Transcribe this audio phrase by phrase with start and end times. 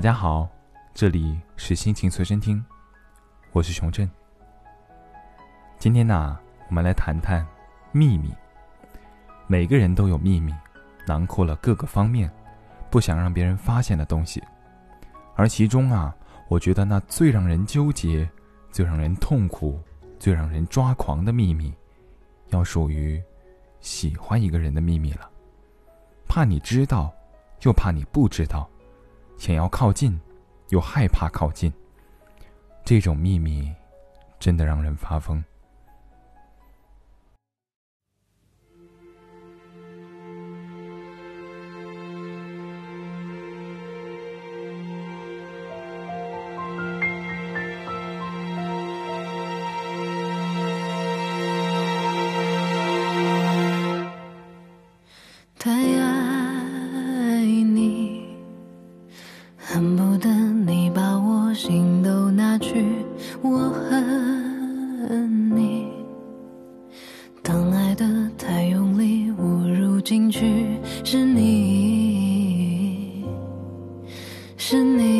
[0.00, 0.48] 大家好，
[0.94, 2.64] 这里是心情随身听，
[3.52, 4.10] 我是熊振。
[5.78, 6.40] 今天呢，
[6.70, 7.46] 我们来谈谈
[7.92, 8.34] 秘密。
[9.46, 10.54] 每个人都有秘密，
[11.06, 12.32] 囊括了各个方面，
[12.88, 14.42] 不想让别人发现的东西。
[15.36, 16.16] 而其中啊，
[16.48, 18.26] 我觉得那最让人纠结、
[18.72, 19.78] 最让人痛苦、
[20.18, 21.74] 最让人抓狂的秘密，
[22.48, 23.22] 要属于
[23.80, 25.28] 喜欢一个人的秘密了。
[26.26, 27.12] 怕你知道，
[27.64, 28.66] 又怕你不知道。
[29.40, 30.20] 想要靠近，
[30.68, 31.72] 又害怕靠近。
[32.84, 33.72] 这种秘密，
[34.38, 35.42] 真的让人发疯。
[70.10, 70.66] 进去
[71.04, 73.22] 是你
[74.56, 75.19] 是你。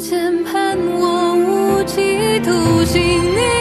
[0.00, 3.00] 间盼我无期徒刑。
[3.02, 3.59] 你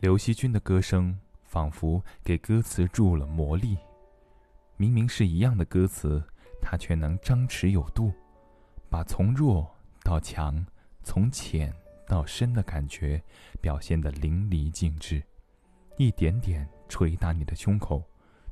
[0.00, 3.76] 刘惜君的歌声仿佛给歌词注入了魔力。
[4.76, 6.22] 明明是一样的歌词，
[6.62, 8.12] 它却能张弛有度，
[8.88, 9.68] 把从弱
[10.04, 10.64] 到强、
[11.02, 11.74] 从浅
[12.06, 13.20] 到深的感觉
[13.60, 15.20] 表现得淋漓尽致，
[15.96, 18.00] 一点点捶打你的胸口，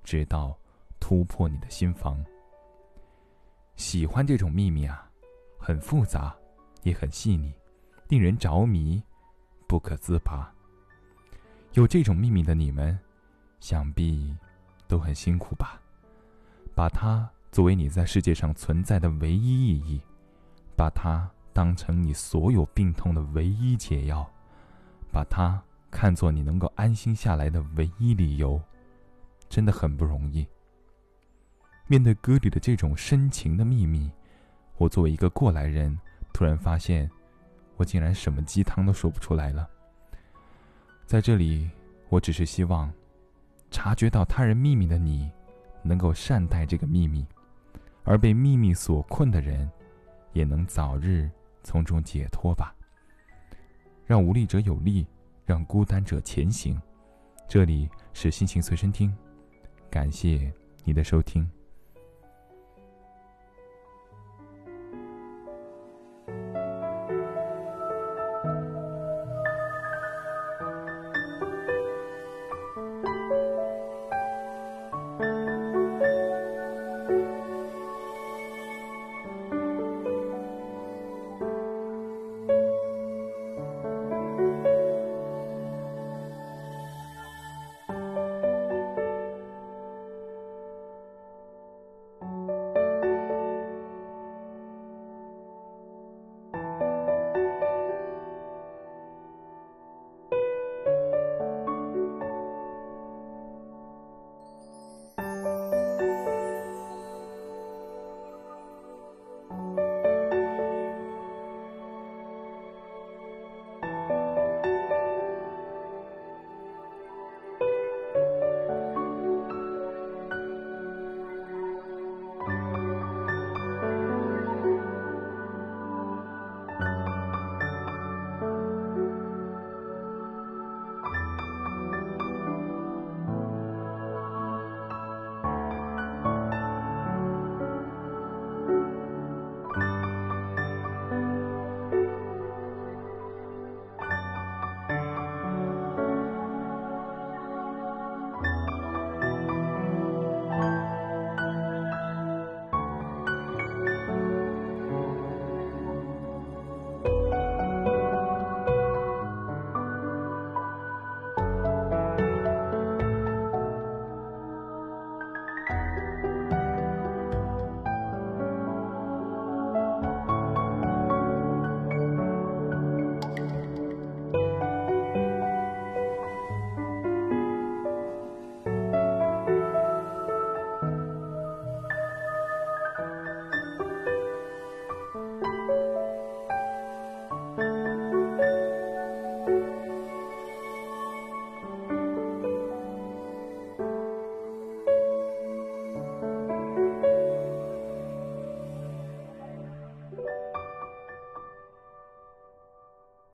[0.02, 0.58] 直到
[0.98, 2.20] 突破你的心房。
[3.76, 5.08] 喜欢这种秘密啊，
[5.60, 6.37] 很复杂，
[6.82, 7.54] 也很细腻，
[8.08, 9.00] 令人着迷，
[9.69, 10.52] 不可自拔。
[11.76, 12.99] 有这种秘密的你们，
[13.61, 14.34] 想必
[14.88, 15.78] 都很辛苦吧？
[16.75, 20.00] 把它作为你在世界上存在的唯一意义，
[20.75, 24.26] 把它当成你所有病痛的唯一解药，
[25.12, 28.58] 把它看作你能够安心下来的唯一理由，
[29.50, 30.49] 真的很不容易。
[31.88, 34.11] 面对歌里的这种深情的秘密，
[34.79, 35.94] 我作为一个过来人，
[36.32, 37.11] 突然发现，
[37.76, 39.69] 我竟然什么鸡汤都说不出来了。
[41.06, 41.70] 在这里，
[42.08, 42.93] 我只是希望，
[43.70, 45.31] 察觉到他人秘密的你，
[45.85, 47.25] 能够善待这个秘密；
[48.03, 49.70] 而被秘密所困的人，
[50.32, 51.31] 也能早日
[51.62, 52.75] 从中解脱吧。
[54.05, 55.06] 让无力者有力，
[55.44, 56.76] 让孤单者前行。
[57.49, 59.17] 这里是心情随身听，
[59.88, 61.49] 感谢你的收听。